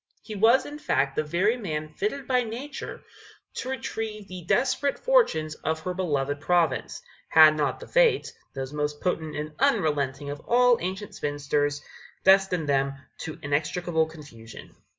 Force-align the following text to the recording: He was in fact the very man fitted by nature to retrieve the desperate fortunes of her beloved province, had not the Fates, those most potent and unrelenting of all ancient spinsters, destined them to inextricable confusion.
He 0.23 0.33
was 0.33 0.65
in 0.65 0.79
fact 0.79 1.15
the 1.15 1.23
very 1.23 1.57
man 1.57 1.89
fitted 1.93 2.27
by 2.27 2.41
nature 2.41 3.03
to 3.53 3.69
retrieve 3.69 4.27
the 4.27 4.43
desperate 4.47 4.97
fortunes 4.97 5.53
of 5.53 5.81
her 5.81 5.93
beloved 5.93 6.41
province, 6.41 7.03
had 7.29 7.55
not 7.55 7.79
the 7.79 7.87
Fates, 7.87 8.33
those 8.55 8.73
most 8.73 8.99
potent 8.99 9.35
and 9.35 9.51
unrelenting 9.59 10.31
of 10.31 10.39
all 10.39 10.79
ancient 10.81 11.13
spinsters, 11.13 11.83
destined 12.23 12.67
them 12.67 12.93
to 13.19 13.37
inextricable 13.43 14.07
confusion. 14.07 14.75